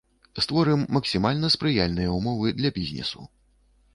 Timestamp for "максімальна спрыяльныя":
0.95-2.09